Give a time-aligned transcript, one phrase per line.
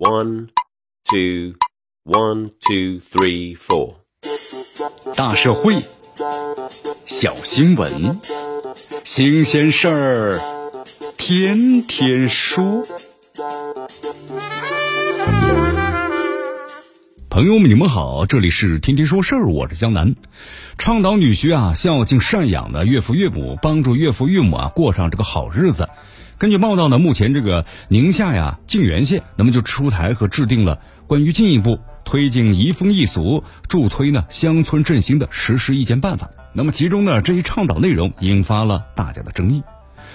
[0.00, 0.48] One,
[1.04, 1.56] two,
[2.04, 3.96] one, two, three, four。
[5.14, 5.76] 大社会，
[7.04, 8.18] 小新闻，
[9.04, 10.40] 新鲜事儿，
[11.18, 12.82] 天天说。
[17.28, 20.14] 朋友们，你们好，这里是天天说事儿，我是江南，
[20.78, 25.86] 倡导女婿啊孝敬赡养的岳父岳母，帮助岳父岳母啊过上这个好日子。
[26.40, 36.30] 根据报道呢，目前这个宁夏呀靖远县，那么就出台和制定了关于进一步推进移风易俗、助推呢乡村振兴的实施意见办法。
[36.54, 39.62] 那么其中呢这一倡导内容引发了大家的争议。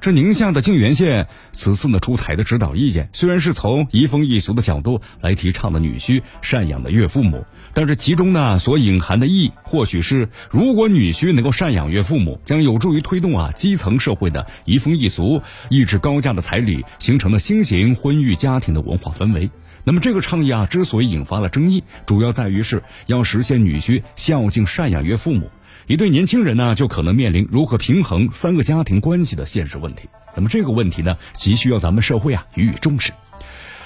[0.00, 19.50] 这宁夏的靖远县此次呢出台的指导意见，虽然是从移风易俗的角度来提倡的女婿赡养的岳父母，但是其中呢所隐含的意，或许是如果女婿能够赡养岳父母，将有助于推动啊基层社会的移风易俗，抑制高价的彩礼形成了新型婚育家庭的文化氛围。
[19.82, 25.50] 那么这个倡议啊之所以引发了争议，主要在于是要实现女婿孝敬赡养岳父母。
[25.88, 30.08] 一对年轻人呢，就可能面临如何平衡三个家庭关系的现实问题。
[30.34, 33.12] 那么这个问题呢，急需要咱们社会啊予以重视。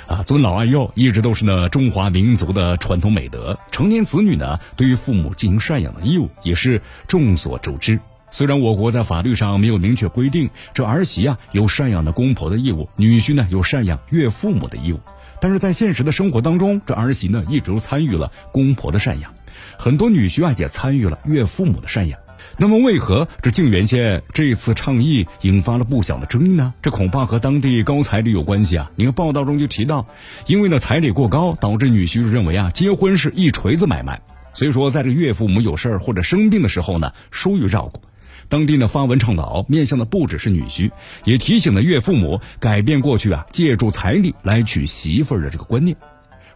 [0.06, 3.59] 啊，尊老爱幼一直都是呢中华民族的传统美德。
[3.71, 8.01] 成年子女呢，对于父母进行赡养的义务也是众所周知。
[8.31, 15.01] 虽然我国在法律上没有明确规定这儿媳啊有赡养的公婆的义务，女婿呢有赡养岳父母的义务，
[15.39, 19.34] 但是在现实的生活当中，这儿媳呢一直都参与了公婆的赡养。
[19.78, 22.19] 很多女婿啊也参与了岳父母的赡养，
[22.56, 26.75] 那么为何这靖远县这次倡议引发了不小的争议呢？
[26.83, 28.91] 这恐怕和当地高彩礼有关系啊！
[28.97, 30.06] 你看报道中就提到，
[30.47, 34.20] 因为呢彩礼过高，导致女婿认为啊结婚是一锤子买卖，
[34.53, 38.03] 所以说在这岳父母有事儿或者生病的时候呢疏于照顾。
[38.48, 40.91] 当地呢发文倡导，面向的不只是女婿，
[41.25, 45.97] 也提醒了岳父母改变过去啊借助彩礼来娶媳妇儿的这个观念。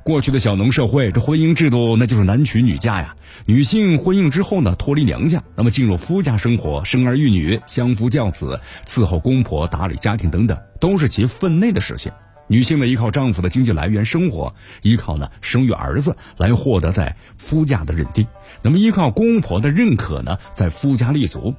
[0.04, 3.16] 过去的小农社会，这婚姻制度那就是男娶女嫁呀。
[3.46, 12.12] 女性婚姻之后呢，脱离娘家，那么进入夫家生活，生儿育女，相夫教子，伺候公婆，打理家庭等等，都是其分内的事情。
[12.48, 18.26] 女性呢，依靠丈夫的经济来源生活，依靠呢生育儿子来获得在夫家的认定，
[18.60, 21.54] 那么依靠公婆的认可呢，在夫家立足。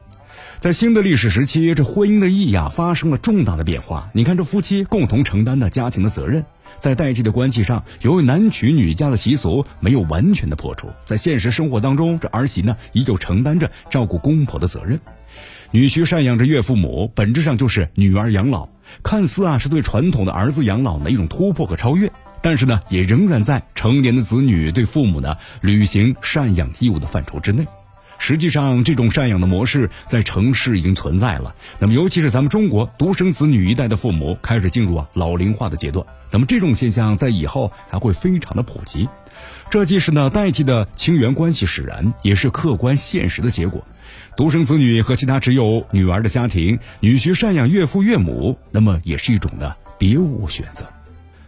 [0.59, 4.09] 在新的历史时期，这婚姻的意义啊发生了重大的变化。
[4.13, 6.46] 你看，这夫妻共同承担的家庭的责任。
[6.78, 15.00] 在代际的关系上，由于男娶女嫁的习俗没有完全的破除，在现实生活当中，这儿媳呢依旧承担着照顾公婆的责任，
[15.72, 18.68] 女婿赡养着岳父母，本质上就是女儿养老。
[19.03, 27.66] 看似啊是对传统的儿子养老的一种突破和超越，但是呢，也仍然在成年的子女对父母呢履行赡养义务的范畴之内。
[28.28, 31.53] 实际上，这种赡养的模式在城市已经存在了。
[31.78, 36.03] 那么，尤其是咱们中国独生子女一代的父母开始进入啊老龄化的阶段。
[36.31, 39.08] 那么，这种现象在以后还会非常的普及。
[39.69, 43.86] 这既是呢代际的亲缘关系使然，也是客观现实的结果。
[44.36, 50.84] 独生子女和其他只有女儿的家庭，女婿赡养岳父岳母，那么也是一种呢别无选择。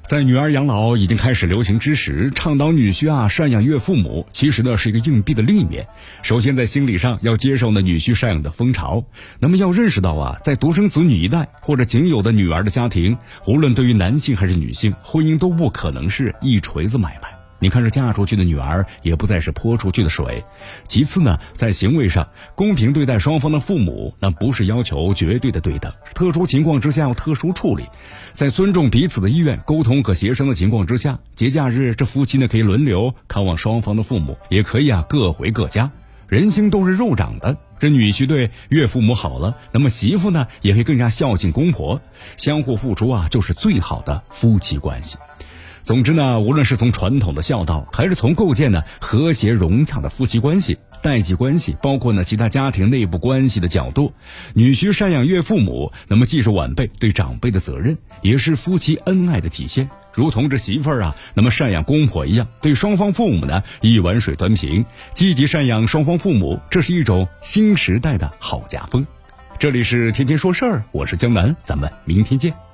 [0.07, 5.85] 在女儿养老已经开始流行之时，倡导女婿啊赡养岳父母，其实呢是一个硬币的另一面。
[6.23, 9.03] 首先在心理上要接受呢女婿赡养的风潮，
[9.37, 17.36] 那么要认识到啊，在独生子女一代或者仅有的女儿的家庭，无论对于男性还是女性，婚姻都不可能是一锤子买卖。
[17.59, 20.43] 你看，这嫁出去的女儿也不再是泼出去的水。
[20.87, 27.85] 其次呢，在行为上公平对待双方的父母，那不是要求绝对的对等，特殊情况之下要特殊处理。
[28.33, 35.91] 在尊重彼此的意愿、沟通和协商的情况之下，节假日这夫妻呢可以轮流看望双方的父母，也可以啊各回各家。
[36.27, 41.99] 人心都是肉长的，这女婿对岳父母好了，那么媳妇呢也会更加孝敬公婆，
[42.35, 45.17] 相互付出啊就是最好的夫妻关系。
[45.87, 54.11] 总之呢，无论是从传统的孝道，还是从构建呢和谐融洽的夫妻关系、代际关系，包括呢其他家庭内部关系的角度，
[54.53, 59.89] 女婿赡养岳父母，那么既是晚辈对长辈的责任，也是夫妻恩爱的体现。
[60.13, 69.07] 如同这媳妇儿啊，那么赡养公婆一样，对双方父母呢一碗水端平，积极赡养双方父母，这是一种新时代的好家风。
[69.57, 72.66] 这里是天天说事儿，我是江南，咱们明天见。